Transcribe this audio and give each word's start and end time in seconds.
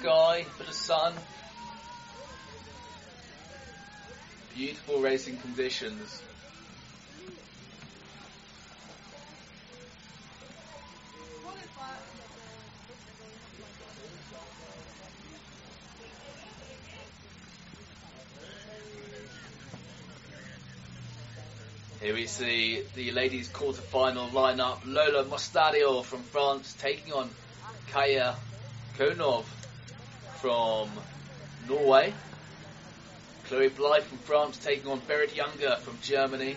sky, 0.00 0.46
bit 0.56 0.66
of 0.66 0.72
sun. 0.72 1.12
Beautiful 4.56 5.02
racing 5.02 5.36
conditions. 5.36 6.22
Here 22.00 22.14
we 22.14 22.26
see 22.26 22.82
the 22.94 23.10
ladies' 23.10 23.48
quarter-final 23.48 24.28
lineup. 24.30 24.78
Lola 24.86 25.24
Mostadio 25.24 26.02
from 26.02 26.22
France 26.22 26.74
taking 26.80 27.12
on 27.12 27.28
Kaya 27.90 28.36
Konov 28.96 29.44
from 30.40 30.88
Norway. 31.68 32.14
Chloe 33.44 33.68
Blythe 33.68 34.04
from 34.04 34.18
France 34.18 34.56
taking 34.58 34.90
on 34.90 35.00
Berit 35.00 35.36
Younger 35.36 35.76
from 35.82 35.98
Germany. 36.02 36.56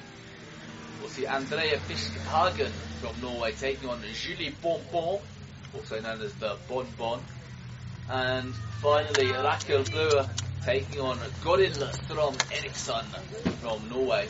We'll 1.01 1.09
see 1.09 1.25
Andrea 1.25 1.77
Fiskhagen 1.79 2.71
from 3.01 3.19
Norway 3.21 3.51
taking 3.51 3.89
on 3.89 4.01
Julie 4.13 4.55
Bonbon, 4.61 5.19
also 5.75 5.99
known 5.99 6.21
as 6.21 6.33
the 6.35 6.55
Bonbon. 6.69 7.19
And 8.09 8.53
finally, 8.81 9.27
Rakel 9.33 9.89
Bluer 9.91 10.29
taking 10.63 11.01
on 11.01 11.17
Goril 11.43 11.93
Strom 11.93 12.35
Eriksson 12.53 13.05
from 13.59 13.89
Norway. 13.89 14.27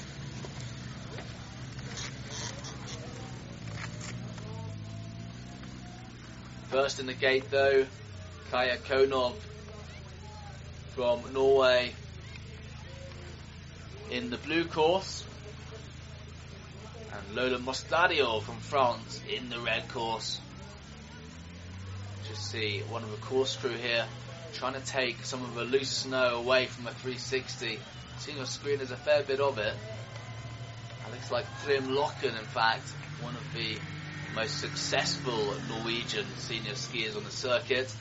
First 6.71 6.99
in 6.99 7.05
the 7.05 7.13
gate 7.13 7.51
though, 7.51 7.85
Kaya 8.53 8.77
Konov 8.77 9.33
from 10.93 11.21
Norway 11.33 11.91
in 14.11 14.29
the 14.29 14.37
blue 14.37 14.63
course. 14.65 15.25
And 17.11 17.35
Lola 17.35 17.57
Mostadio 17.57 18.43
from 18.43 18.57
France 18.57 19.19
in 19.27 19.49
the 19.49 19.59
red 19.59 19.89
course. 19.89 20.39
Just 22.29 22.51
see 22.51 22.83
one 22.91 23.01
of 23.01 23.09
the 23.09 23.17
course 23.25 23.55
crew 23.55 23.71
here 23.71 24.05
trying 24.53 24.73
to 24.75 24.85
take 24.85 25.25
some 25.25 25.41
of 25.41 25.55
the 25.55 25.63
loose 25.63 25.89
snow 25.89 26.35
away 26.35 26.67
from 26.67 26.83
the 26.85 26.91
360. 26.91 27.79
Seeing 28.19 28.37
your 28.37 28.45
screen, 28.45 28.77
there's 28.77 28.91
a 28.91 28.95
fair 28.95 29.23
bit 29.23 29.39
of 29.39 29.57
it. 29.57 29.73
It 31.07 31.11
looks 31.11 31.31
like 31.31 31.45
Trym 31.63 31.87
Loken, 31.87 32.37
in 32.37 32.45
fact, 32.45 32.87
one 33.23 33.33
of 33.33 33.53
the 33.55 33.79
most 34.35 34.59
successful 34.59 35.55
Norwegian 35.69 36.27
senior 36.37 36.73
skiers 36.73 37.17
on 37.17 37.23
the 37.23 37.31
circuit. 37.31 37.91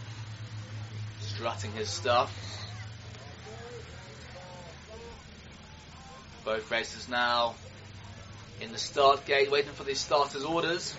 Strutting 1.42 1.72
his 1.72 1.88
stuff. 1.88 2.30
Both 6.44 6.70
racers 6.70 7.08
now 7.08 7.56
in 8.60 8.70
the 8.70 8.78
start 8.78 9.26
gate, 9.26 9.50
waiting 9.50 9.72
for 9.72 9.82
the 9.82 9.94
starters' 9.94 10.44
orders. 10.44 10.94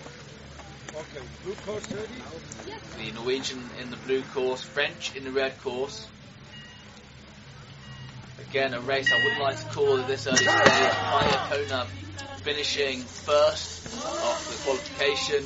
Okay, 0.90 1.24
blue 1.42 1.54
course 1.64 1.90
ready? 1.90 2.08
The 2.98 3.12
Norwegian 3.12 3.70
in 3.80 3.88
the 3.90 3.96
blue 3.96 4.20
course, 4.34 4.62
French 4.62 5.16
in 5.16 5.24
the 5.24 5.30
red 5.30 5.58
course. 5.62 6.06
Again, 8.50 8.74
a 8.74 8.82
race 8.82 9.10
I 9.10 9.24
wouldn't 9.24 9.40
like 9.40 9.58
to 9.60 9.66
call 9.74 9.98
at 9.98 10.06
this 10.06 10.26
early 10.26 10.36
stage. 10.36 10.50
Kaya 10.50 11.46
Kona 11.48 11.86
finishing 12.42 13.00
first 13.00 13.86
after 13.96 14.52
the 14.52 14.62
qualification. 14.62 15.44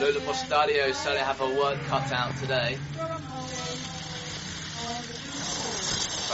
Lola 0.00 0.20
Mostadio 0.20 0.94
certainly 0.94 1.24
have 1.24 1.40
her 1.40 1.58
work 1.60 1.82
cut 1.88 2.12
out 2.12 2.36
today. 2.36 2.78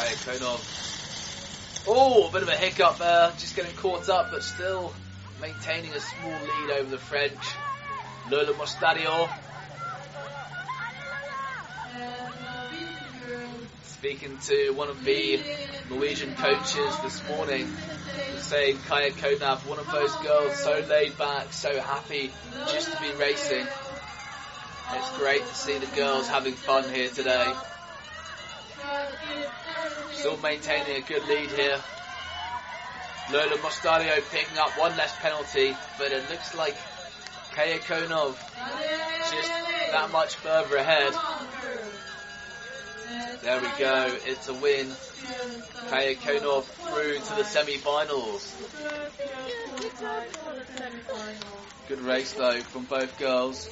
Kaya 0.05 0.17
Konov. 0.17 1.85
Oh, 1.89 2.29
a 2.29 2.33
bit 2.33 2.43
of 2.43 2.49
a 2.49 2.57
hiccup 2.57 2.99
there, 2.99 3.33
just 3.39 3.57
getting 3.57 3.75
caught 3.77 4.11
up, 4.11 4.31
but 4.31 4.43
still 4.43 4.93
maintaining 5.41 5.93
a 5.93 6.01
small 6.01 6.31
lead 6.31 6.71
over 6.79 6.91
the 6.91 6.99
French. 6.99 7.39
Lola 8.31 8.53
Mostadio. 8.53 9.31
Speaking 13.85 14.37
to 14.47 14.73
one 14.73 14.91
of 14.91 15.03
the 15.05 15.41
Norwegian 15.89 16.35
coaches 16.35 16.99
this 17.03 17.27
morning, 17.31 17.67
saying 18.41 18.77
Kaya 18.87 19.11
Konov, 19.13 19.67
one 19.67 19.79
of 19.79 19.91
those 19.91 20.15
girls, 20.17 20.55
so 20.59 20.85
laid 20.87 21.17
back, 21.17 21.51
so 21.55 21.81
happy 21.81 22.31
just 22.71 22.93
to 22.93 23.01
be 23.01 23.11
racing. 23.13 23.67
It's 24.93 25.17
great 25.17 25.41
to 25.41 25.55
see 25.55 25.79
the 25.79 25.97
girls 25.97 26.29
having 26.29 26.53
fun 26.53 26.93
here 26.93 27.09
today. 27.09 27.55
Still 30.13 30.37
maintaining 30.39 30.97
a 30.97 31.01
good 31.01 31.27
lead 31.29 31.51
here. 31.51 31.81
Lola 33.33 33.57
Mostadio 33.59 34.23
picking 34.31 34.59
up 34.59 34.79
one 34.79 34.97
less 34.97 35.17
penalty, 35.19 35.75
but 35.99 36.13
it 36.13 36.29
looks 36.31 36.55
like 36.55 36.77
Kaya 37.55 37.79
Konov 37.79 38.37
just 39.31 39.49
that 39.93 40.11
much 40.13 40.35
further 40.37 40.77
ahead. 40.77 41.15
There 43.43 43.61
we 43.61 43.69
go, 43.79 44.17
it's 44.27 44.49
a 44.49 44.55
win. 44.55 44.91
Kaya 45.89 46.17
Konov 46.17 46.65
through 46.65 47.19
to 47.19 47.35
the 47.37 47.45
semi-finals. 47.45 48.55
Good 51.89 52.01
race 52.01 52.33
though 52.33 52.61
from 52.61 52.85
both 52.85 53.19
girls. 53.19 53.71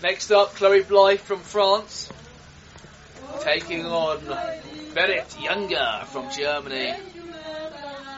Next 0.00 0.30
up, 0.30 0.54
Chloe 0.54 0.82
Blythe 0.82 1.18
from 1.18 1.40
France, 1.40 2.08
taking 3.40 3.84
on 3.84 4.20
Berit 4.94 5.42
Younger 5.42 6.04
from 6.06 6.30
Germany. 6.30 6.94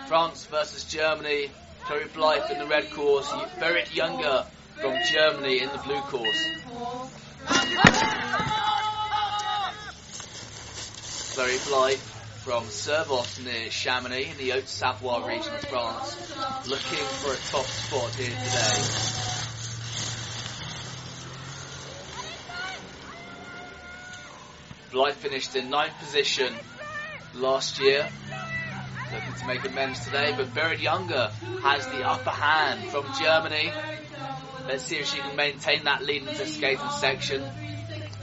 France 0.06 0.44
versus 0.46 0.84
Germany. 0.84 1.50
Chloe 1.84 2.04
Blythe 2.12 2.50
in 2.50 2.58
the 2.58 2.66
red 2.66 2.90
course, 2.90 3.28
Berit 3.58 3.94
Younger 3.94 4.44
from 4.78 4.94
Germany 5.10 5.62
in 5.62 5.70
the 5.70 5.78
blue 5.78 6.00
course. 6.02 6.46
Chloe 11.32 11.58
Blythe 11.66 11.98
from 12.44 12.64
Servoz 12.64 13.42
near 13.42 13.70
Chamonix 13.70 14.30
in 14.30 14.36
the 14.36 14.50
Haute-Savoie 14.50 15.26
region 15.26 15.54
of 15.54 15.60
France, 15.60 16.68
looking 16.68 17.04
for 17.22 17.32
a 17.32 17.36
top 17.36 17.64
spot 17.64 18.14
here 18.16 18.28
today. 18.28 19.19
Blythe 24.90 25.14
finished 25.14 25.54
in 25.54 25.70
ninth 25.70 25.96
position 26.00 26.52
last 27.34 27.80
year. 27.80 28.08
Looking 29.12 29.34
to 29.40 29.46
make 29.46 29.64
amends 29.64 30.04
today, 30.04 30.34
but 30.36 30.52
Berit 30.54 30.80
Younger 30.80 31.30
has 31.62 31.86
the 31.86 32.02
upper 32.08 32.30
hand 32.30 32.84
from 32.90 33.06
Germany. 33.20 33.72
Let's 34.66 34.84
see 34.84 34.96
if 34.96 35.06
she 35.06 35.18
can 35.18 35.36
maintain 35.36 35.84
that 35.84 36.02
lead 36.02 36.26
into 36.26 36.46
skating 36.46 36.90
section. 36.98 37.42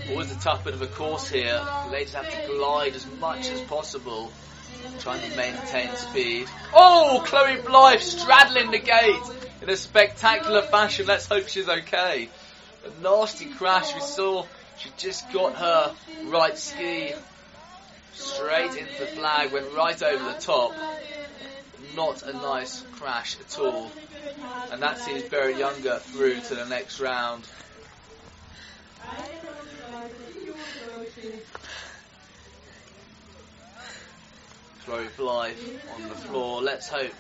Always 0.10 0.32
a 0.32 0.40
tough 0.40 0.64
bit 0.64 0.74
of 0.74 0.82
a 0.82 0.88
course 0.88 1.30
here. 1.30 1.60
The 1.86 1.92
ladies 1.92 2.14
have 2.14 2.30
to 2.30 2.48
glide 2.48 2.96
as 2.96 3.06
much 3.20 3.50
as 3.50 3.62
possible, 3.62 4.32
trying 5.00 5.30
to 5.30 5.38
maintain 5.38 5.94
speed. 5.96 6.48
Oh, 6.74 7.24
Chloe 7.26 7.62
Blythe 7.62 8.00
straddling 8.00 8.72
the 8.72 8.80
gate 8.80 9.24
in 9.62 9.70
a 9.70 9.76
spectacular 9.76 10.62
fashion. 10.64 11.06
Let's 11.06 11.28
hope 11.28 11.48
she's 11.48 11.68
okay. 11.68 12.30
A 12.86 13.02
nasty 13.02 13.46
crash 13.46 13.94
we 13.94 14.02
saw. 14.02 14.46
She 14.78 14.90
just 14.98 15.32
got 15.32 15.56
her 15.56 15.96
right 16.26 16.58
ski 16.58 17.14
straight 18.14 18.76
into 18.76 19.00
the 19.00 19.08
flag, 19.08 19.52
went 19.52 19.74
right 19.74 20.02
over 20.02 20.24
the 20.24 20.40
top. 20.40 20.74
Not 21.96 22.22
a 22.24 22.34
nice 22.34 22.84
crash 22.94 23.38
at 23.40 23.60
all. 23.60 23.92
And 24.72 24.82
that 24.82 25.00
sees 25.00 25.24
Berit 25.24 25.58
Younger 25.58 25.98
through 25.98 26.42
to 26.42 26.56
the 26.56 26.66
next 26.66 27.00
round. 27.00 27.44
Chloe 34.86 35.08
Blythe 35.18 35.58
on 35.96 36.08
the 36.08 36.16
floor. 36.16 36.62
Let's 36.62 36.88
hope 36.88 37.12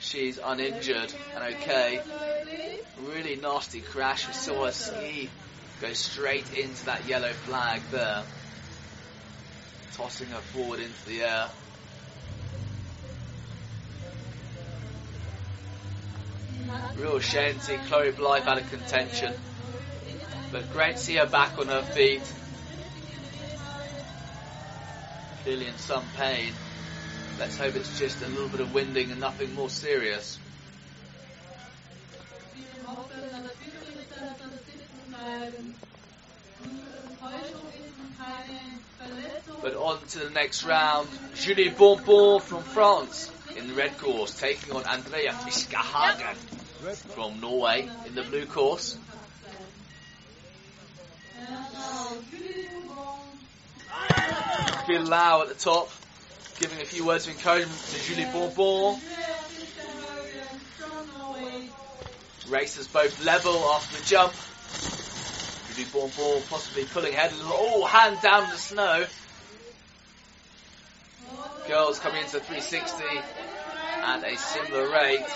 she's 0.00 0.38
uninjured 0.38 1.12
and 1.34 1.54
okay. 1.56 2.00
Really 3.02 3.36
nasty 3.36 3.80
crash. 3.80 4.26
We 4.26 4.34
saw 4.34 4.64
her 4.66 4.72
ski 4.72 5.28
go 5.82 5.92
straight 5.94 6.56
into 6.56 6.84
that 6.84 7.08
yellow 7.08 7.32
flag 7.32 7.82
there, 7.90 8.22
tossing 9.94 10.28
her 10.28 10.38
forward 10.38 10.78
into 10.78 11.08
the 11.08 11.22
air. 11.22 11.48
Real 16.96 17.18
shame 17.18 17.54
to 17.54 17.60
see 17.60 17.76
Chloe 17.88 18.12
Blythe 18.12 18.46
out 18.46 18.60
of 18.60 18.70
contention, 18.70 19.34
but 20.52 20.72
great 20.72 20.94
to 20.96 21.02
see 21.02 21.16
her 21.16 21.26
back 21.26 21.58
on 21.58 21.66
her 21.66 21.82
feet. 21.82 22.22
Clearly 25.42 25.66
in 25.66 25.76
some 25.78 26.04
pain. 26.16 26.52
Let's 27.40 27.58
hope 27.58 27.74
it's 27.74 27.98
just 27.98 28.22
a 28.22 28.28
little 28.28 28.48
bit 28.48 28.60
of 28.60 28.72
winding 28.72 29.10
and 29.10 29.18
nothing 29.18 29.52
more 29.54 29.68
serious. 29.68 30.38
But 39.62 39.76
on 39.76 39.98
to 40.08 40.18
the 40.18 40.30
next 40.30 40.64
round. 40.64 41.08
Julie 41.36 41.68
Bonbon 41.68 42.40
from 42.40 42.62
France 42.62 43.30
in 43.56 43.68
the 43.68 43.74
red 43.74 43.96
course, 43.98 44.38
taking 44.38 44.74
on 44.74 44.84
Andrea 44.84 45.32
Fiskehagen 45.32 46.36
from 47.14 47.40
Norway 47.40 47.88
in 48.06 48.14
the 48.14 48.22
blue 48.22 48.46
course. 48.46 48.98
Phil 54.86 55.02
Lau 55.04 55.42
at 55.42 55.48
the 55.48 55.54
top, 55.54 55.90
giving 56.58 56.80
a 56.80 56.84
few 56.84 57.06
words 57.06 57.28
of 57.28 57.34
encouragement 57.34 57.78
to 57.78 58.02
Julie 58.02 58.24
Bonbon. 58.32 59.00
Racers 62.48 62.88
both 62.88 63.24
level 63.24 63.56
after 63.70 63.98
the 63.98 64.04
jump. 64.04 64.32
Julie 65.82 66.08
Bonbon 66.08 66.42
possibly 66.48 66.84
pulling 66.84 67.14
ahead. 67.14 67.32
Oh, 67.42 67.84
hand 67.84 68.18
down 68.22 68.48
the 68.50 68.56
snow. 68.56 69.04
Girls 71.66 71.98
coming 71.98 72.22
into 72.22 72.40
360 72.40 73.02
at 74.02 74.24
a 74.24 74.36
similar 74.36 74.90
rate. 74.90 75.26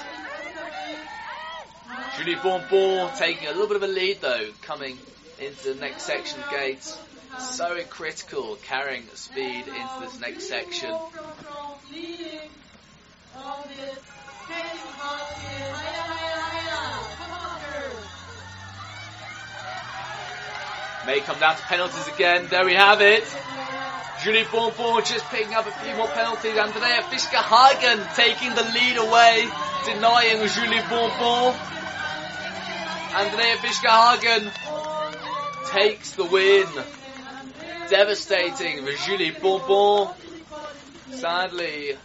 Julie 2.19 2.37
Bonbon 2.37 3.11
taking 3.17 3.49
a 3.49 3.51
little 3.51 3.67
bit 3.67 3.77
of 3.77 3.83
a 3.83 3.89
lead 3.89 4.21
though, 4.21 4.49
coming 4.63 4.99
into 5.39 5.75
the 5.75 5.81
next 5.81 6.03
section 6.03 6.39
gates. 6.51 6.99
So 7.39 7.83
critical, 7.91 8.57
carrying 8.63 9.07
speed 9.15 9.67
into 9.67 10.01
this 10.01 10.21
next 10.21 10.49
section. 10.49 10.95
May 21.07 21.21
come 21.21 21.39
down 21.39 21.55
to 21.55 21.63
penalties 21.63 22.09
again. 22.09 22.49
There 22.51 22.65
we 22.65 22.75
have 22.75 23.01
it. 23.01 23.23
Julie 24.25 24.45
Bonbon 24.51 25.05
just 25.05 25.25
picking 25.27 25.55
up 25.55 25.65
a 25.65 25.71
few 25.71 25.95
more 25.95 26.09
penalties. 26.09 26.57
Andrea 26.57 27.03
Fiskehagen 27.03 28.13
taking 28.17 28.53
the 28.57 28.65
lead 28.65 28.97
away, 28.97 29.47
denying 29.85 30.49
Julie 30.49 30.83
Bonbon. 30.91 31.55
Andrea 33.15 33.57
Fiskehagen 33.59 34.51
takes 35.71 36.13
the 36.13 36.25
win. 36.25 36.67
Devastating 37.89 38.85
for 38.85 38.93
Julie 39.07 39.31
Bonbon. 39.31 40.13
Sadly, 41.13 41.97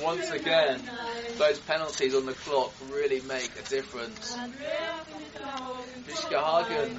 once 0.00 0.30
again, 0.30 0.80
those 1.38 1.58
penalties 1.58 2.14
on 2.14 2.26
the 2.26 2.34
clock 2.34 2.72
really 2.92 3.20
make 3.22 3.50
a 3.58 3.68
difference. 3.68 4.38
Fiskehagen 6.06 6.98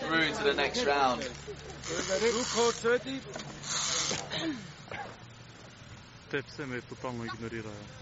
through 0.00 0.32
to 0.34 0.44
the 0.44 0.54
next 0.54 0.84
round. 0.84 1.22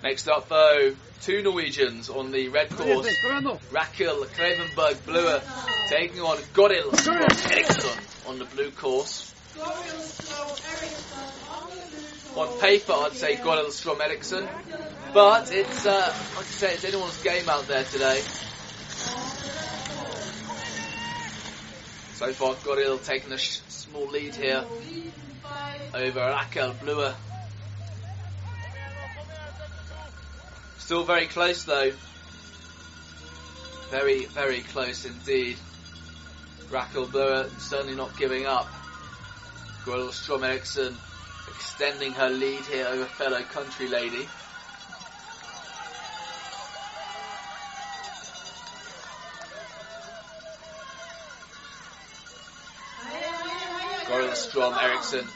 Next 0.02 0.29
up, 0.29 0.49
though, 0.49 0.94
two 1.23 1.43
Norwegians 1.43 2.08
on 2.08 2.32
the 2.32 2.49
red 2.49 2.70
course. 2.70 3.06
Rakel 3.70 4.25
Kravenberg 4.26 5.05
Blue 5.06 5.38
taking 5.88 6.20
on 6.20 6.38
Goril 6.55 6.93
Eriksson 7.50 7.99
on 8.26 8.38
the 8.38 8.47
blue 8.47 8.70
course. 8.70 9.31
On 12.37 12.61
paper, 12.61 12.93
I'd 12.94 13.12
say 13.12 13.37
Goril 13.37 13.70
Strom 13.70 14.00
Eriksson, 14.00 14.49
but 15.12 15.52
it's, 15.52 15.87
uh, 15.87 15.90
like 16.37 16.38
I 16.38 16.49
say, 16.49 16.73
it's 16.75 16.85
anyone's 16.85 17.23
game 17.23 17.49
out 17.49 17.67
there 17.69 17.85
today. 17.85 18.20
So 22.14 22.32
far, 22.32 22.55
Goril 22.55 22.99
taking 23.05 23.32
a 23.32 23.38
sh- 23.38 23.61
small 23.66 24.06
lead 24.06 24.37
here 24.37 24.64
over 25.93 26.20
Rakel 26.20 26.78
Bluer. 26.78 27.12
Still 30.78 31.05
very 31.05 31.26
close 31.26 31.64
though. 31.64 31.90
Very, 33.90 34.26
very 34.26 34.61
close 34.61 35.05
indeed. 35.05 35.56
Rakel 36.70 37.11
Bluer 37.11 37.49
certainly 37.58 37.96
not 37.96 38.16
giving 38.16 38.46
up. 38.46 38.69
Goril 39.84 40.12
Strom 40.12 40.44
Eriksson 40.44 40.96
extending 41.49 42.12
her 42.12 42.31
lead 42.31 42.61
here 42.61 42.87
over 42.87 43.06
fellow 43.06 43.43
country 43.43 43.88
lady. 43.88 44.28
Strom 54.35 54.75
Eriksson 54.81 55.27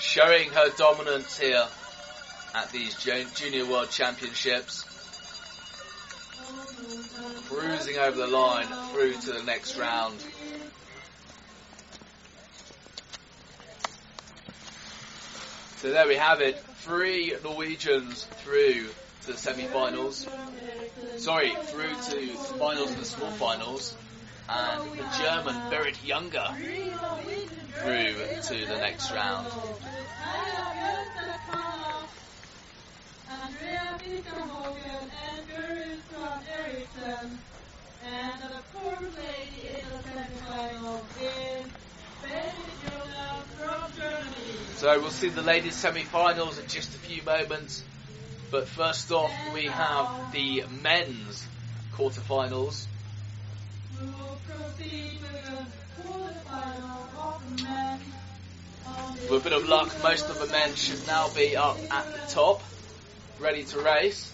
showing 0.00 0.50
her 0.50 0.70
dominance 0.76 1.38
here 1.38 1.66
at 2.54 2.70
these 2.70 2.94
Junior 2.94 3.66
World 3.66 3.90
Championships. 3.90 4.84
Cruising 7.48 7.98
over 7.98 8.16
the 8.16 8.26
line 8.26 8.66
through 8.92 9.14
to 9.14 9.32
the 9.32 9.42
next 9.42 9.76
round. 9.76 10.14
So 15.76 15.90
there 15.90 16.06
we 16.06 16.16
have 16.16 16.40
it. 16.40 16.58
Three 16.78 17.34
Norwegians 17.42 18.24
through 18.24 18.86
to 19.22 19.26
the 19.26 19.36
semi-finals. 19.36 20.26
Sorry, 21.16 21.52
through 21.64 21.94
to 22.10 22.26
the 22.26 22.54
finals 22.58 22.90
and 22.90 22.98
the 22.98 23.04
small 23.04 23.30
finals. 23.32 23.96
And 24.48 24.82
the 24.98 25.04
German 25.22 25.54
Berit 25.70 26.04
Younger 26.04 26.48
through 27.80 28.14
to 28.42 28.66
the 28.66 28.78
next 28.78 29.12
round. 29.12 29.46
And 38.04 38.42
the 38.42 38.62
fourth 38.72 39.16
lady 39.16 39.68
in 39.68 39.84
the 39.90 39.98
semifinal 40.08 41.00
is. 41.20 41.70
So 44.76 45.00
we'll 45.00 45.10
see 45.10 45.28
the 45.28 45.42
ladies 45.42 45.74
semi-finals 45.74 46.58
in 46.58 46.68
just 46.68 46.94
a 46.94 46.98
few 46.98 47.20
moments. 47.24 47.82
But 48.52 48.68
first 48.68 49.10
off, 49.10 49.32
we 49.52 49.64
have 49.64 50.32
the 50.32 50.64
men's 50.82 51.44
quarterfinals. 51.94 52.86
With 59.28 59.32
a 59.32 59.40
bit 59.40 59.52
of 59.52 59.68
luck, 59.68 59.90
most 60.02 60.30
of 60.30 60.38
the 60.38 60.46
men 60.46 60.74
should 60.76 61.04
now 61.06 61.28
be 61.34 61.56
up 61.56 61.76
at 61.90 62.06
the 62.06 62.32
top, 62.32 62.62
ready 63.40 63.64
to 63.64 63.80
race. 63.80 64.32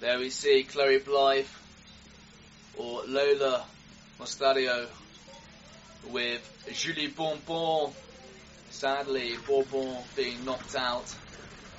There 0.00 0.18
we 0.18 0.30
see 0.30 0.64
Chloe 0.64 0.98
Blythe 0.98 1.46
or 2.76 3.02
Lola 3.06 3.64
Mostadio 4.18 4.86
with 6.08 6.40
Julie 6.72 7.08
Bonbon. 7.08 7.92
Sadly, 8.70 9.36
Bonbon 9.46 9.98
being 10.16 10.42
knocked 10.44 10.74
out. 10.74 11.04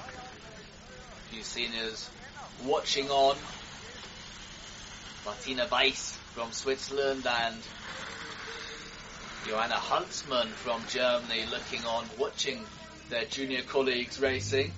A 0.05 1.33
few 1.33 1.41
seniors 1.41 2.07
watching 2.63 3.09
on. 3.09 3.35
Martina 5.25 5.67
Weiss 5.71 6.15
from 6.35 6.51
Switzerland 6.51 7.25
and 7.25 7.57
Johanna 9.47 9.75
Holzmann 9.75 10.47
from 10.47 10.83
Germany 10.89 11.45
looking 11.49 11.85
on, 11.85 12.05
watching 12.19 12.63
their 13.09 13.25
junior 13.25 13.63
colleagues 13.63 14.19
racing. 14.19 14.71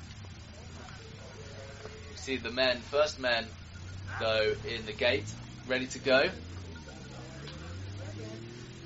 You 2.12 2.18
see 2.18 2.38
the 2.38 2.52
men, 2.52 2.78
first 2.80 3.20
men, 3.20 3.46
though, 4.20 4.54
in 4.66 4.86
the 4.86 4.94
gate, 4.94 5.32
ready 5.68 5.88
to 5.88 6.00
go. 6.00 6.30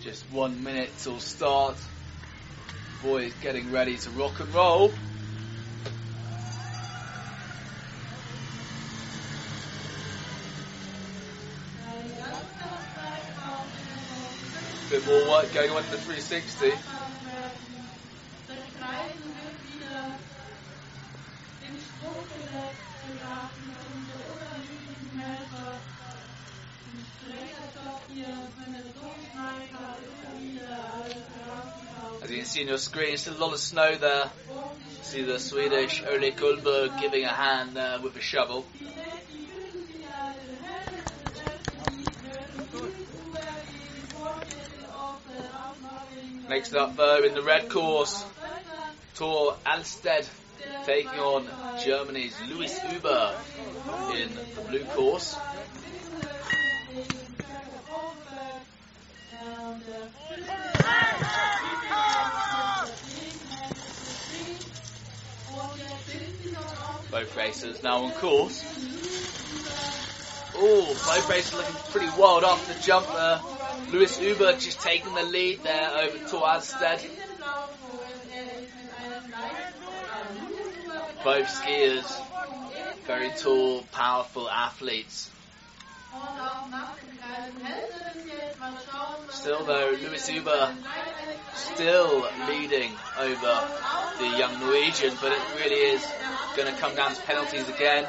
Just 0.04 0.30
one 0.34 0.62
minute 0.62 0.90
till 1.00 1.18
start. 1.22 1.78
Boys 3.02 3.34
getting 3.42 3.72
ready 3.72 3.96
to 3.96 4.10
rock 4.10 4.38
and 4.42 4.54
roll. 4.54 4.92
Bit 14.90 15.08
more 15.08 15.30
work 15.30 15.54
going 15.54 15.70
on 15.70 15.86
in 15.86 15.92
the 15.92 15.98
360. 15.98 16.74
As 32.22 32.30
you 32.30 32.38
can 32.38 32.46
see 32.46 32.62
on 32.62 32.68
your 32.68 32.78
screen, 32.78 33.18
still 33.18 33.36
a 33.36 33.38
lot 33.38 33.54
of 33.54 33.60
snow 33.60 33.96
there. 33.96 34.30
See 35.02 35.24
the 35.24 35.40
Swedish 35.40 36.04
Ole 36.04 36.32
Kullberg 36.32 37.00
giving 37.00 37.24
a 37.24 37.30
hand 37.30 37.76
with 38.04 38.16
a 38.16 38.22
shovel. 38.22 38.66
Next 46.48 46.76
up 46.76 46.96
though 46.96 47.24
in 47.24 47.34
the 47.34 47.42
red 47.42 47.70
course, 47.70 48.24
Tor 49.16 49.56
Alsted 49.66 50.28
taking 50.86 51.20
on 51.20 51.48
Germany's 51.84 52.36
Louis 52.48 52.78
Huber 52.80 53.36
in 54.14 54.30
the 54.56 54.62
blue 54.62 54.86
course. 54.86 55.36
Both 67.24 67.38
racers 67.38 67.82
now 67.82 68.04
on 68.04 68.12
course. 68.12 68.66
Oh, 70.58 70.88
both 70.88 71.30
racers 71.30 71.54
looking 71.54 71.74
pretty 71.90 72.10
wild 72.18 72.44
off 72.44 72.68
the 72.68 72.74
jump 72.86 73.08
uh, 73.14 73.40
there. 73.40 73.42
Louis 73.94 74.18
Huber 74.18 74.52
just 74.60 74.82
taking 74.82 75.14
the 75.14 75.24
lead 75.24 75.64
there 75.64 75.90
over 76.02 76.18
Tor 76.28 76.46
Alsted. 76.46 77.00
Both 81.24 81.48
skiers, 81.48 82.22
very 83.08 83.30
tall, 83.30 83.84
powerful 83.94 84.50
athletes. 84.50 85.32
Still 89.30 89.66
though, 89.66 89.98
Louis 90.02 90.28
Huber 90.28 90.74
still 91.54 92.26
leading 92.48 92.92
over 93.20 93.68
the 94.20 94.38
young 94.38 94.60
Norwegian, 94.60 95.14
but 95.22 95.32
it 95.32 95.42
really 95.58 95.96
is 95.96 96.06
going 96.56 96.74
to 96.74 96.80
come 96.80 96.96
down 96.96 97.14
to 97.14 97.22
penalties 97.24 97.68
again. 97.68 98.06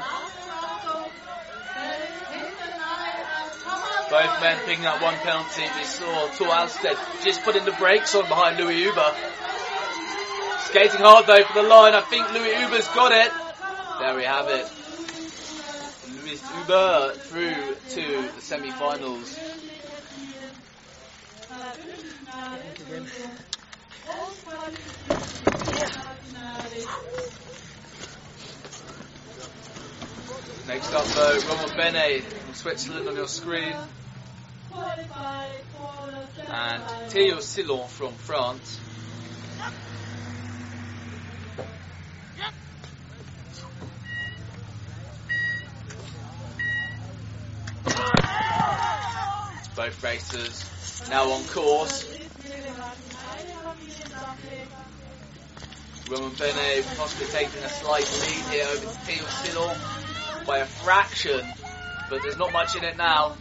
Both 4.09 4.39
men 4.39 4.57
picking 4.65 4.85
up 4.85 5.01
one 5.01 5.15
penalty. 5.15 5.63
We 5.77 5.83
saw 5.83 6.27
Tor 6.37 6.47
Alsted 6.47 6.97
just 7.23 7.43
putting 7.43 7.65
the 7.65 7.73
brakes 7.73 8.15
on 8.15 8.23
behind 8.29 8.57
Louis 8.57 8.75
Huber. 8.75 9.13
Skating 10.59 11.01
hard 11.01 11.25
though 11.27 11.43
for 11.43 11.61
the 11.61 11.67
line. 11.67 11.93
I 11.93 12.01
think 12.01 12.31
Louis 12.31 12.55
Huber's 12.55 12.87
got 12.89 13.11
it. 13.11 13.31
There 13.99 14.15
we 14.15 14.23
have 14.23 14.47
it. 14.49 14.74
Louis 16.35 16.55
Huber 16.55 17.13
through 17.15 17.75
to 17.91 18.29
the 18.35 18.41
semi-finals. 18.41 19.39
Next 30.67 30.93
up 30.93 31.05
though, 31.05 31.39
Roman 31.47 31.77
Bene 31.77 32.21
from 32.21 32.53
Switzerland 32.53 33.07
on 33.07 33.15
your 33.15 33.27
screen. 33.27 33.75
And 36.49 36.83
Theo 37.11 37.39
Sillon 37.39 37.87
from 37.87 38.13
France. 38.13 38.79
Both 49.75 50.03
racers 50.03 51.09
now 51.09 51.29
on 51.31 51.43
course. 51.45 52.05
Roman 56.09 56.29
Bene 56.35 56.83
possibly 56.95 57.27
taking 57.27 57.63
a 57.63 57.69
slight 57.69 58.09
lead 58.21 58.53
here 58.53 58.65
over 58.67 58.85
the 58.85 58.91
Theo 58.91 59.25
Sillon 59.25 59.77
by 60.45 60.59
a 60.59 60.65
fraction, 60.65 61.41
but 62.09 62.21
there's 62.21 62.37
not 62.37 62.53
much 62.53 62.75
in 62.75 62.83
it 62.83 62.95
now. 62.95 63.35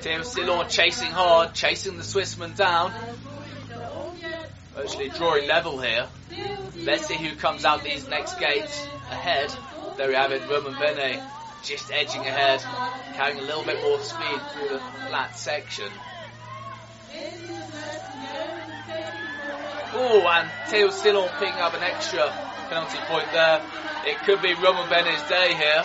Theo 0.00 0.22
Sillon 0.22 0.68
chasing 0.68 1.10
hard, 1.10 1.54
chasing 1.54 1.98
the 1.98 2.02
Swissman 2.02 2.56
down. 2.56 2.92
Actually 4.76 5.10
drawing 5.10 5.46
level 5.46 5.78
here. 5.80 6.08
Let's 6.84 7.06
see 7.06 7.16
who 7.16 7.36
comes 7.36 7.64
out 7.64 7.84
these 7.84 8.08
next 8.08 8.40
gates 8.40 8.86
ahead. 9.10 9.54
There 9.96 10.08
we 10.08 10.14
have 10.14 10.32
it, 10.32 10.48
Roman 10.48 10.78
Bene 10.78 11.22
just 11.62 11.92
edging 11.92 12.22
ahead, 12.22 12.60
carrying 13.14 13.38
a 13.38 13.42
little 13.42 13.64
bit 13.64 13.80
more 13.82 13.98
speed 14.00 14.40
through 14.52 14.68
the 14.68 14.80
flat 15.08 15.38
section. 15.38 15.88
Oh, 19.94 20.26
and 20.26 20.50
Theo 20.68 20.90
Sillon 20.90 21.28
picking 21.38 21.60
up 21.60 21.74
an 21.74 21.82
extra 21.82 22.30
penalty 22.68 22.98
point 23.06 23.28
there. 23.32 23.62
It 24.06 24.18
could 24.24 24.42
be 24.42 24.54
Roman 24.54 24.88
Bene's 24.88 25.22
day 25.28 25.54
here. 25.54 25.84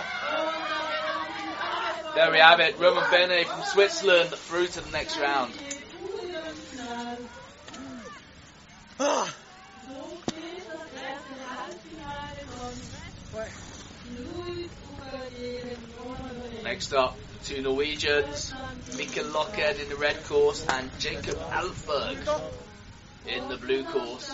There 2.14 2.32
we 2.32 2.38
have 2.38 2.58
it, 2.58 2.78
Roman 2.78 3.08
Bene 3.10 3.44
from 3.44 3.62
Switzerland 3.62 4.30
through 4.30 4.66
to 4.68 4.80
the 4.80 4.90
next 4.90 5.18
round. 5.18 5.52
Ah, 9.00 9.32
Next 16.78 16.94
up, 16.94 17.18
the 17.32 17.44
two 17.44 17.60
Norwegians, 17.60 18.52
Mikkel 18.90 19.32
Locken 19.32 19.82
in 19.82 19.88
the 19.88 19.96
red 19.96 20.22
course 20.22 20.64
and 20.68 20.88
Jacob 21.00 21.36
Alfberg 21.50 22.18
in 23.26 23.48
the 23.48 23.56
blue 23.56 23.82
course. 23.82 24.32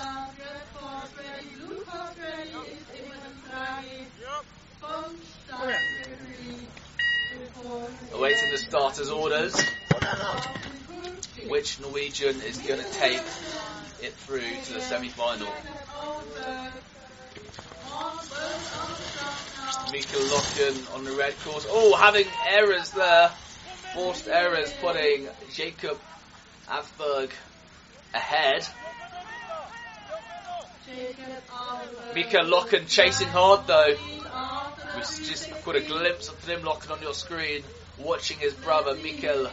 Awaiting 8.13 8.51
the 8.51 8.59
starters' 8.59 9.09
orders. 9.09 9.59
Which 11.49 11.81
Norwegian 11.81 12.43
is 12.43 12.59
going 12.59 12.85
to 12.85 12.91
take 12.91 13.23
it 14.03 14.13
through 14.17 14.55
to 14.67 14.73
the 14.75 14.83
semi-final? 14.83 15.49
Mikkel 19.95 20.29
Locken 20.29 20.97
on 20.97 21.05
the 21.05 21.13
red 21.13 21.39
course. 21.45 21.65
Oh, 21.69 21.95
having 21.95 22.27
errors 22.49 22.91
there. 22.91 23.29
Forced 23.95 24.27
errors 24.27 24.73
putting 24.81 25.29
Jacob 25.53 26.01
Alfberg 26.69 27.31
ahead. 28.13 28.67
Mika 32.13 32.39
Locken 32.39 32.89
chasing 32.89 33.29
hard 33.29 33.69
though. 33.69 33.95
We 34.97 35.01
just 35.01 35.65
got 35.65 35.77
a 35.77 35.81
glimpse 35.81 36.29
of 36.29 36.45
him 36.45 36.63
Locken 36.63 36.91
on 36.91 37.01
your 37.01 37.15
screen, 37.15 37.63
watching 37.97 38.39
his 38.39 38.53
brother 38.53 38.97
Mikkel. 38.97 39.49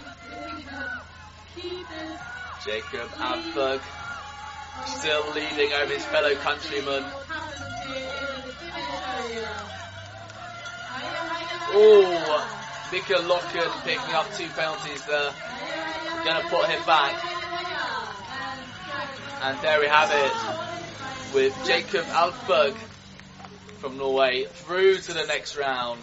Jacob 2.66 3.10
Alfberg 3.12 3.82
still 4.88 5.24
leading 5.36 5.72
over 5.72 5.94
his 5.94 6.06
fellow 6.06 6.34
countrymen. 6.38 7.04
Oh, 11.74 12.62
Mikkel 12.92 13.28
Locken 13.28 13.84
picking 13.84 14.13
up 14.13 14.32
two 14.34 14.48
penalties 14.50 15.06
there. 15.06 15.32
Gonna 16.25 16.48
put 16.50 16.70
him 16.70 16.84
back. 16.86 17.16
And 19.42 19.58
there 19.62 19.80
we 19.80 19.88
have 19.88 20.12
it 20.12 21.34
with 21.34 21.58
Jacob 21.66 22.06
Alfberg 22.06 22.75
from 23.80 23.98
Norway 23.98 24.46
through 24.46 24.98
to 24.98 25.13
the 25.13 25.25
next 25.25 25.56
round. 25.56 26.00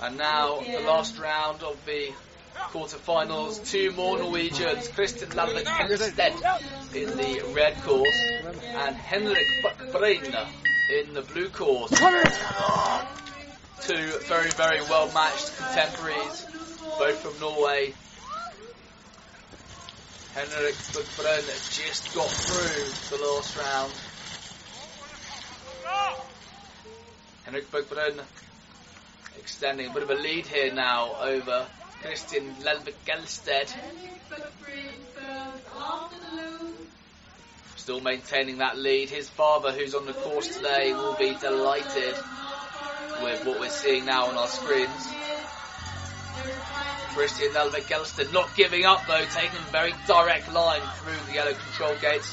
And 0.00 0.18
now 0.18 0.60
the 0.60 0.80
last 0.80 1.18
round 1.18 1.62
of 1.62 1.82
the 1.86 2.12
quarterfinals. 2.54 3.66
Two 3.70 3.92
more 3.92 4.18
Norwegians, 4.18 4.88
Christian 4.88 5.28
Lalvik 5.30 5.64
Hensted 5.64 6.34
in 6.94 7.16
the 7.16 7.52
red 7.54 7.80
course 7.82 8.20
and 8.62 8.96
Henrik 8.96 9.46
Buckbrein 9.62 10.48
in 10.92 11.14
the 11.14 11.22
blue 11.22 11.48
course. 11.48 11.90
Two 13.80 14.18
very, 14.26 14.50
very 14.50 14.80
well 14.82 15.10
matched 15.12 15.56
contemporaries, 15.56 16.46
both 16.98 17.18
from 17.18 17.40
Norway. 17.40 17.94
Henrik 20.34 20.74
Buckbrein 20.92 21.46
just 21.72 22.14
got 22.14 22.28
through 22.28 23.16
the 23.16 23.24
last 23.24 23.56
round. 23.56 23.92
Henrik 27.44 27.70
Buckbrein 27.70 28.20
extending 29.38 29.90
a 29.90 29.92
bit 29.92 30.02
of 30.02 30.10
a 30.10 30.14
lead 30.14 30.46
here 30.46 30.72
now 30.72 31.16
over 31.20 31.66
Christian 32.02 32.54
Lelvik 32.62 32.94
Gelsted. 33.04 33.72
Still 37.76 38.00
maintaining 38.00 38.58
that 38.58 38.76
lead. 38.76 39.10
His 39.10 39.28
father, 39.28 39.72
who's 39.72 39.94
on 39.94 40.06
the 40.06 40.12
course 40.12 40.56
today, 40.56 40.92
will 40.92 41.16
be 41.16 41.34
delighted 41.40 42.14
with 43.22 43.44
what 43.46 43.60
we're 43.60 43.70
seeing 43.70 44.04
now 44.04 44.26
on 44.26 44.36
our 44.36 44.48
screens. 44.48 45.08
Christian 47.14 47.48
Lelvik 47.52 47.88
Gelsted 47.88 48.32
not 48.32 48.54
giving 48.56 48.84
up 48.84 49.06
though, 49.06 49.24
taking 49.32 49.58
a 49.58 49.70
very 49.72 49.94
direct 50.06 50.52
line 50.52 50.82
through 50.96 51.26
the 51.26 51.34
yellow 51.34 51.54
control 51.54 51.94
gates. 52.00 52.30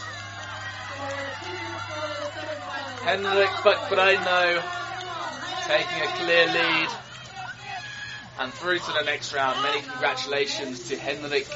Henrik 3.03 3.49
Buckbrein 3.63 4.23
though, 4.23 4.82
taking 5.67 6.01
a 6.01 6.07
clear 6.07 6.47
lead 6.47 6.89
and 8.39 8.53
through 8.53 8.79
to 8.79 8.91
the 8.91 9.03
next 9.03 9.33
round. 9.33 9.61
Many 9.61 9.81
congratulations 9.81 10.89
to 10.89 10.97
Henrik. 10.97 11.47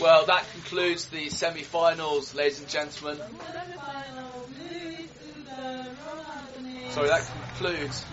Well, 0.00 0.24
that 0.26 0.46
concludes 0.52 1.08
the 1.08 1.28
semi-finals, 1.28 2.34
ladies 2.34 2.60
and 2.60 2.68
gentlemen. 2.68 3.18
Sorry, 6.90 7.08
that 7.08 7.30
concludes 7.48 8.04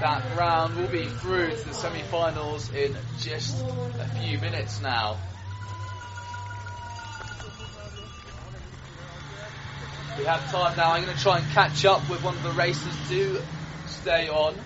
that 0.00 0.36
round. 0.36 0.76
We'll 0.76 0.88
be 0.88 1.06
through 1.06 1.50
to 1.50 1.68
the 1.68 1.74
semi-finals 1.74 2.72
in 2.72 2.96
just 3.18 3.62
a 3.62 4.08
few 4.20 4.38
minutes 4.38 4.80
now. 4.80 5.18
We 10.18 10.24
have 10.24 10.50
time 10.50 10.76
now. 10.76 10.90
I'm 10.90 11.04
going 11.04 11.16
to 11.16 11.22
try 11.22 11.38
and 11.38 11.48
catch 11.50 11.84
up 11.84 12.10
with 12.10 12.24
one 12.24 12.34
of 12.34 12.42
the 12.42 12.50
racers. 12.50 12.92
Do 13.08 13.40
stay 13.86 14.28
on, 14.28 14.56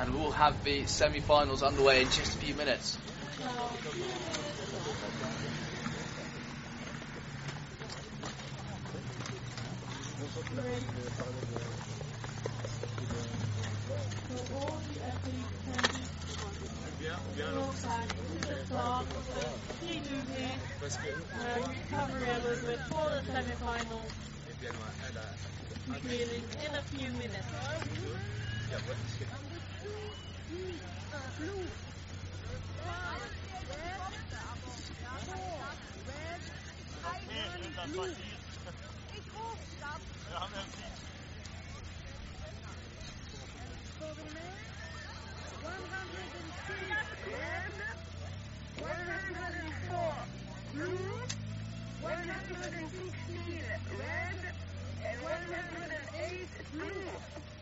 and 0.00 0.14
we'll 0.14 0.30
have 0.30 0.64
the 0.64 0.86
semi-finals 0.86 1.62
underway 1.62 2.00
in 2.00 2.06
just 2.08 2.34
a 2.34 2.38
few 2.38 2.54
minutes. 2.54 2.96
Um, 20.84 21.60
recovery 21.68 22.30
a 22.30 22.38
little 22.38 22.66
bit 22.66 22.80
for 22.88 23.10
the 23.10 23.22
semi-finals. 23.26 24.33
get 24.64 24.72
my 24.80 24.88
head 25.04 25.12
out. 25.20 25.36
Really, 26.08 26.40
in 26.40 26.72
a 26.72 26.80
few 26.88 27.12
minutes. 27.20 27.44
Huh? 27.52 27.84
Yeah, 28.72 28.80
what 28.88 28.96
is 28.96 29.20
it? 29.20 29.28
Blue. 31.36 31.68
Red. 36.08 36.40
Red. 37.28 37.60
Blue. 37.92 38.12
One 45.60 45.84
hundred 45.92 46.30
and 46.40 46.50
three. 46.64 46.88
One 48.80 49.04
hundred 49.12 49.54
and 49.60 49.74
four. 49.90 50.14
Blue. 50.72 51.43
160 52.04 53.64
red, 53.98 54.36
and 55.08 55.22
108 55.22 56.48
blue. 56.74 57.53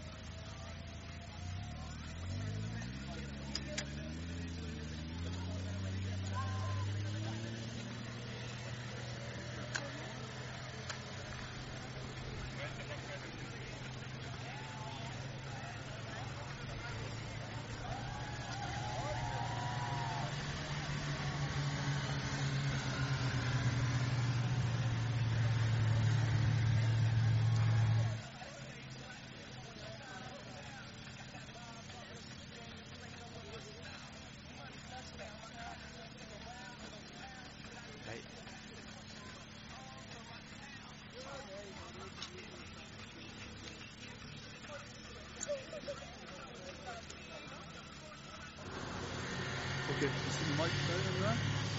Okay. 50.03 50.11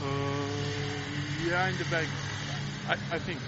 Uh, 0.02 0.06
yeah, 1.46 1.68
in 1.68 1.78
the 1.78 1.84
back. 1.86 2.08
I, 2.88 2.94
I 3.16 3.20
think. 3.20 3.40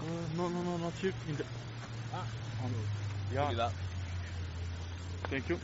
Uh, 0.00 0.04
no, 0.38 0.48
no, 0.48 0.62
no, 0.62 0.76
not 0.78 0.92
here. 0.94 1.12
In 1.28 1.36
the. 1.36 1.44
Ah, 2.14 2.26
on, 2.64 2.70
yeah. 3.34 3.50
Do 3.50 3.56
that. 3.56 3.72
Thank 5.24 5.48
you. 5.50 5.60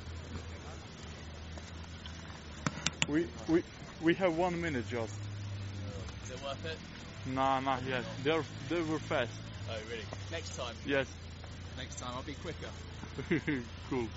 We 3.09 3.27
we 3.49 3.63
we 4.03 4.15
have 4.15 4.37
one 4.37 4.61
minute 4.61 4.87
just. 4.91 5.15
Is 6.25 6.31
it 6.31 6.43
worth 6.45 6.65
it? 6.67 6.79
Nah, 7.25 7.61
not 7.61 7.83
yet. 7.89 8.05
They're 8.23 8.45
they 8.69 8.83
were 8.83 8.99
fast. 8.99 9.31
Oh, 9.71 9.79
really? 9.91 10.05
Next 10.31 10.55
time. 10.57 10.75
Yes. 10.85 11.07
Next 11.79 11.99
time 11.99 12.15
I'll 12.17 12.23
be 12.23 12.35
quicker. 12.35 12.69
cool. 13.89 14.09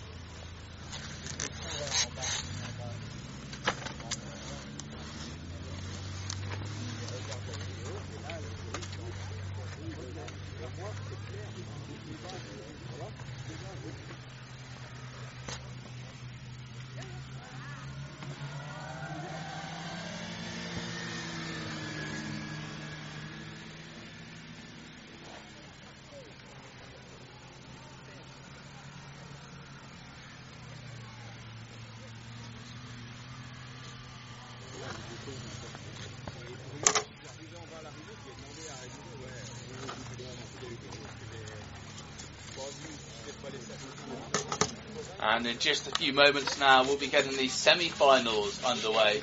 And 45.21 45.45
in 45.45 45.59
just 45.59 45.87
a 45.87 45.91
few 45.91 46.11
moments 46.13 46.59
now, 46.59 46.83
we'll 46.83 46.97
be 46.97 47.07
getting 47.07 47.37
the 47.37 47.47
semi-finals 47.47 48.63
underway. 48.63 49.21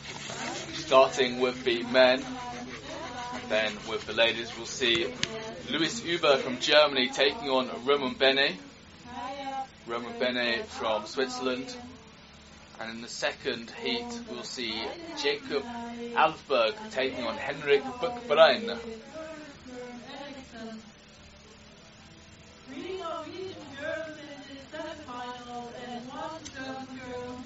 Starting 0.74 1.40
with 1.40 1.64
the 1.64 1.82
men, 1.84 2.24
then 3.48 3.72
with 3.88 4.06
the 4.06 4.12
ladies, 4.12 4.50
we'll 4.56 4.66
see 4.66 5.12
Luis 5.70 6.00
Huber 6.00 6.36
from 6.38 6.58
Germany 6.58 7.08
taking 7.08 7.48
on 7.48 7.70
Roman 7.84 8.14
Bene. 8.14 8.56
Roman 9.86 10.18
Bene 10.18 10.62
from 10.64 11.06
Switzerland. 11.06 11.74
And 12.78 12.90
in 12.90 13.00
the 13.00 13.08
second 13.08 13.72
heat, 13.82 14.20
we'll 14.30 14.42
see 14.42 14.74
Jacob 15.22 15.64
Alfberg 16.14 16.74
taking 16.90 17.24
on 17.24 17.36
Henrik 17.36 17.82
Buckbrein. 18.00 18.62
In 18.68 18.68
the 18.68 18.78
semi-finals 24.70 25.72
and 25.88 26.08
one 26.08 26.44
German 26.54 26.86
girl. 26.98 27.44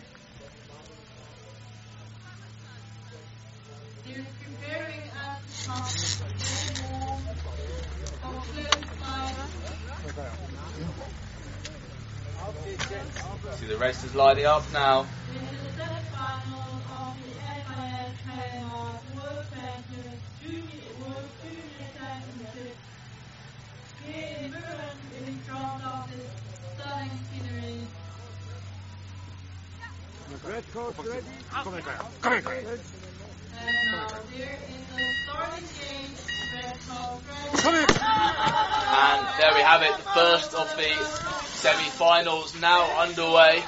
Underway 43.01 43.63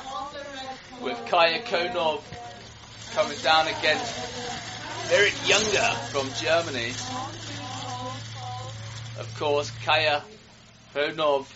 with 1.00 1.24
Kaya 1.24 1.62
Konov 1.62 2.20
coming 3.14 3.38
down 3.38 3.66
against 3.66 4.14
Berit 5.08 5.48
Younger 5.48 5.88
from 6.10 6.28
Germany. 6.34 6.90
Of 9.18 9.34
course, 9.38 9.70
Kaya 9.86 10.22
Konov, 10.94 11.46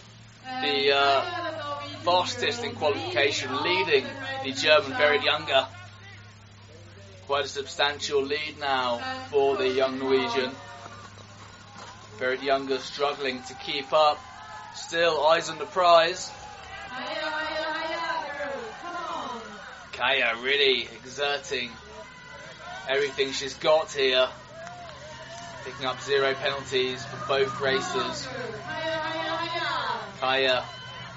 the 0.63 0.97
uh, 0.97 1.81
fastest 2.03 2.65
in 2.65 2.73
qualification, 2.77 3.55
leading 3.63 4.07
the 4.43 4.53
German 4.53 4.93
Berit 4.93 5.23
Younger. 5.23 5.67
Quite 7.27 7.45
a 7.45 7.49
substantial 7.49 8.23
lead 8.23 8.59
now 8.59 9.01
for 9.29 9.59
the 9.59 9.69
young 9.69 9.99
Norwegian. 9.99 10.51
Berit 12.19 12.43
Younger 12.43 12.79
struggling 12.79 13.43
to 13.43 13.55
keep 13.55 13.93
up. 13.93 14.19
Still 14.75 15.27
eyes 15.27 15.51
on 15.51 15.59
the 15.59 15.67
prize. 15.67 16.33
Kaya 19.97 20.35
really 20.43 20.83
exerting 20.83 21.71
everything 22.87 23.33
she's 23.33 23.55
got 23.55 23.91
here. 23.93 24.29
Picking 25.65 25.87
up 25.87 26.01
zero 26.03 26.35
penalties 26.35 27.05
for 27.07 27.27
both 27.27 27.61
races. 27.61 28.29
Kaya 30.21 30.65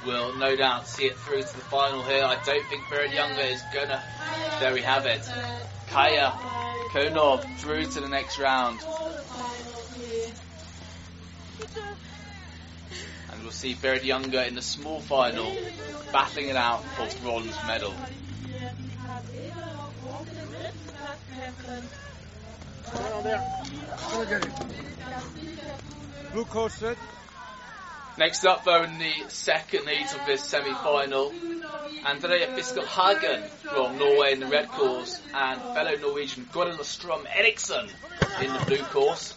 will 0.05 0.35
no 0.37 0.55
doubt 0.55 0.87
see 0.87 1.05
it 1.05 1.17
through 1.17 1.41
to 1.41 1.55
the 1.55 1.65
final 1.65 2.03
here. 2.03 2.23
I 2.23 2.41
don't 2.45 2.65
think 2.67 2.83
Berit 2.85 3.13
Younger 3.13 3.41
is 3.41 3.61
gonna. 3.73 4.01
There 4.61 4.73
we 4.73 4.81
have 4.81 5.05
it. 5.05 5.29
Kaya 5.89 6.31
Konov 6.93 7.59
through 7.59 7.85
to 7.85 7.99
the 7.99 8.07
next 8.07 8.39
round. 8.39 8.79
And 13.31 13.41
we'll 13.43 13.51
see 13.51 13.75
Berit 13.75 14.05
Younger 14.05 14.41
in 14.41 14.55
the 14.55 14.61
small 14.61 15.01
final 15.01 15.53
battling 16.13 16.47
it 16.47 16.55
out 16.55 16.83
for 16.85 17.07
bronze 17.21 17.55
medal. 17.67 17.93
Down 19.09 19.23
there. 19.33 19.59
Go 20.03 20.25
get 20.25 20.55
it. 20.65 21.38
Blue 26.31 26.45
ready. 26.81 26.99
Next 28.17 28.45
up, 28.45 28.65
though, 28.65 28.83
in 28.83 28.97
the 28.97 29.13
second 29.29 29.87
heat 29.87 30.13
of 30.13 30.25
this 30.25 30.43
semi-final, 30.43 31.31
Andrea 32.05 32.47
Fiskelhagen 32.47 33.47
from 33.47 33.97
Norway 33.97 34.33
in 34.33 34.41
the 34.41 34.47
red 34.47 34.67
course 34.67 35.21
and 35.33 35.61
fellow 35.61 35.95
Norwegian 35.95 36.45
Goril 36.51 36.83
Strom 36.83 37.25
Eriksson 37.33 37.87
in 38.41 38.51
the 38.51 38.59
blue 38.65 38.83
course. 38.83 39.33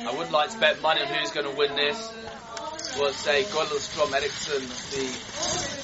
I 0.00 0.16
would 0.16 0.30
like 0.32 0.50
to 0.50 0.58
bet 0.58 0.80
money 0.80 1.02
on 1.02 1.08
who's 1.08 1.30
going 1.30 1.46
to 1.50 1.56
win 1.56 1.76
this. 1.76 2.14
Well, 2.98 3.12
say 3.12 3.44
Goril 3.44 3.78
Strom 3.78 4.14
Eriksson, 4.14 4.62
the 4.62 5.83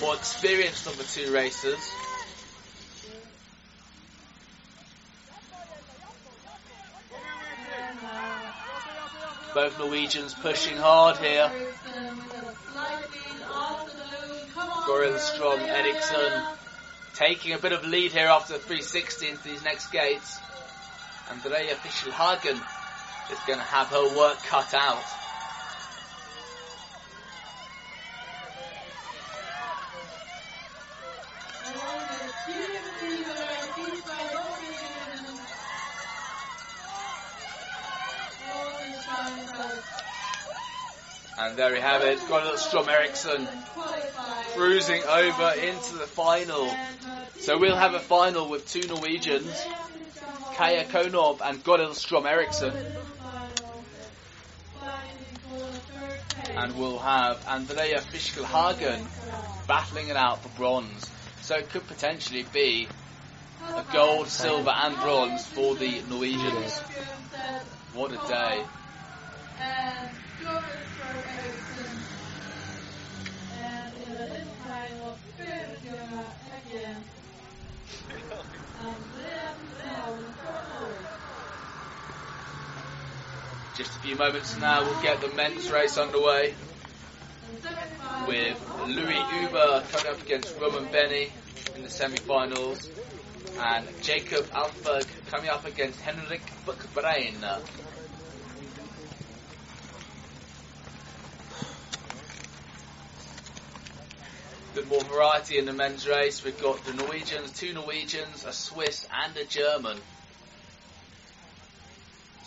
more 0.00 0.14
experienced 0.14 0.84
the 0.84 1.04
two 1.04 1.32
racers. 1.32 1.92
Both 9.54 9.78
Norwegians 9.78 10.34
pushing 10.34 10.76
hard 10.76 11.16
here. 11.18 11.50
Goril 14.86 15.18
Strom 15.18 15.60
Eriksson 15.60 16.42
taking 17.14 17.52
a 17.52 17.58
bit 17.58 17.72
of 17.72 17.84
lead 17.84 18.12
here 18.12 18.26
after 18.26 18.54
the 18.54 18.58
360 18.58 19.28
into 19.28 19.42
these 19.44 19.64
next 19.64 19.90
gates. 19.92 20.38
Andrea 21.30 21.74
Fischerhagen 21.76 22.60
is 23.32 23.38
going 23.46 23.58
to 23.58 23.64
have 23.64 23.88
her 23.88 24.16
work 24.16 24.38
cut 24.42 24.74
out. 24.74 25.02
And 41.36 41.56
there 41.56 41.72
we 41.72 41.80
have 41.80 42.02
it. 42.02 42.18
Goril 42.20 42.56
Strom 42.56 42.88
Eriksson 42.88 43.48
cruising 44.54 45.02
over 45.02 45.50
into 45.50 45.96
the 45.96 46.06
final. 46.06 46.70
So 47.40 47.58
we'll 47.58 47.76
have 47.76 47.94
a 47.94 48.00
final 48.00 48.48
with 48.48 48.68
two 48.68 48.86
Norwegians, 48.86 49.66
Kaya 50.54 50.84
Konov 50.84 51.40
and 51.44 51.62
Goril 51.64 51.94
Strom 51.94 52.26
Eriksson. 52.26 52.72
And 56.54 56.78
we'll 56.78 57.00
have 57.00 57.44
Andrea 57.48 58.00
Fiskelhagen 58.00 59.04
battling 59.66 60.08
it 60.08 60.16
out 60.16 60.40
for 60.42 60.48
bronze. 60.56 61.10
So 61.42 61.56
it 61.56 61.68
could 61.70 61.86
potentially 61.88 62.46
be 62.52 62.86
a 63.60 63.84
gold, 63.92 64.28
silver 64.28 64.70
and 64.70 64.96
bronze 64.96 65.46
for 65.46 65.74
the 65.74 66.00
Norwegians. 66.08 66.78
What 67.92 68.12
a 68.12 68.28
day. 68.28 68.64
Just 83.76 83.96
a 83.96 84.00
few 84.00 84.16
moments 84.16 84.58
now, 84.58 84.82
we'll 84.82 85.02
get 85.02 85.20
the 85.20 85.28
men's 85.28 85.70
race 85.70 85.98
underway 85.98 86.54
with 88.28 88.70
Louis 88.86 89.22
Huber 89.32 89.82
coming 89.90 90.12
up 90.12 90.22
against 90.22 90.60
Roman 90.60 90.84
Bene 90.92 91.30
in 91.74 91.82
the 91.82 91.90
semi-finals, 91.90 92.90
and 93.58 93.86
Jacob 94.02 94.44
Alfberg 94.50 95.06
coming 95.30 95.48
up 95.48 95.64
against 95.64 96.00
Henrik 96.02 96.42
Buckbrein. 96.66 97.34
Bit 104.74 104.88
more 104.88 105.02
variety 105.02 105.58
in 105.58 105.66
the 105.66 105.72
men's 105.72 106.08
race. 106.08 106.42
We've 106.42 106.60
got 106.60 106.84
the 106.84 106.94
Norwegians, 106.94 107.52
two 107.52 107.72
Norwegians, 107.72 108.44
a 108.44 108.52
Swiss, 108.52 109.06
and 109.24 109.36
a 109.36 109.44
German. 109.44 109.98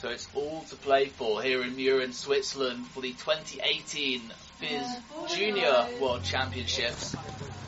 So 0.02 0.10
it's 0.10 0.28
all 0.36 0.66
to 0.70 0.76
play 0.76 1.06
for 1.06 1.42
here 1.42 1.64
in 1.64 1.78
Mürren, 1.78 2.14
Switzerland 2.14 2.86
for 2.88 3.00
the 3.00 3.14
2018 3.14 4.22
FIS 4.60 4.88
Junior 5.36 5.88
World 6.02 6.26
Championships 6.26 7.16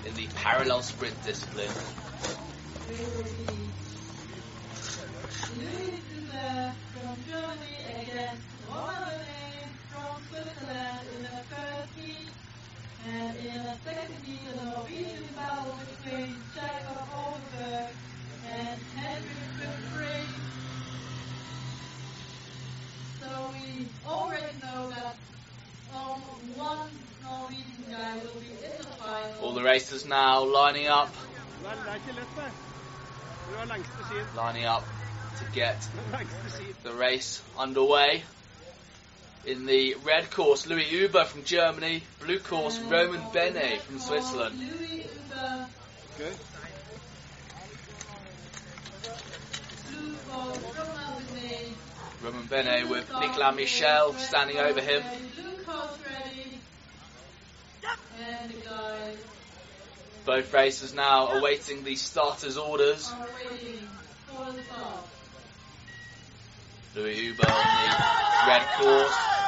in 0.06 0.14
the 0.16 0.28
parallel 0.36 0.82
sprint 0.82 1.16
discipline. 1.24 1.72
From 7.02 7.18
Germany 7.30 7.78
against 8.02 8.44
the 13.96 14.66
Norwegian 14.66 15.24
battle 15.36 15.76
between 16.04 16.36
Jacob 16.54 16.98
Holberg 17.12 17.88
and 18.52 18.80
Henry. 18.96 20.26
So 23.22 23.28
we 23.54 23.88
already 24.08 24.54
know 24.62 24.90
that 24.90 25.16
um, 25.96 26.22
one 26.56 26.90
Norwegian 27.24 27.86
guy 27.90 28.16
will 28.16 28.40
be 28.42 28.48
in 28.48 28.78
the 28.78 28.84
final. 28.84 29.46
All 29.46 29.54
the 29.54 29.64
racers 29.64 30.06
now 30.06 30.44
lining 30.44 30.88
up, 30.88 31.14
lining 34.36 34.66
up 34.66 34.84
to 35.38 35.46
get 35.54 35.88
the 36.84 36.94
race 36.94 37.42
underway. 37.58 38.24
In 39.50 39.66
the 39.66 39.96
red 40.06 40.30
course, 40.30 40.68
Louis 40.68 40.84
Huber 40.84 41.26
from 41.26 41.44
Germany. 41.44 42.04
Blue 42.20 42.38
course, 42.38 42.78
Roman 42.82 43.20
Bene 43.34 43.80
from 43.80 43.98
Switzerland. 43.98 44.60
Louis 44.60 45.08
Good. 46.20 46.36
blue 49.90 50.14
ball 50.30 50.54
from 50.54 51.14
Albany. 51.14 51.74
Roman 52.22 52.46
Bene 52.46 52.88
with 52.92 53.12
Nicolas 53.20 53.56
Michel 53.56 54.14
standing 54.14 54.58
over 54.58 54.82
him. 54.82 55.02
Blue 55.36 55.64
coat 55.64 55.98
ready. 56.06 56.60
And 58.22 58.54
guys. 58.64 59.18
Both 60.28 60.54
racers 60.54 60.94
now 60.94 61.30
awaiting 61.30 61.84
the 61.84 61.96
starter's 61.96 62.58
orders. 62.58 63.12
are 63.12 63.28
waiting 63.50 63.80
for 64.28 64.52
the 64.52 64.62
start. 64.62 65.08
Louis 66.96 67.16
Huber 67.16 67.50
on 67.50 67.56
the 67.56 68.48
red 68.48 68.68
course. 68.78 69.39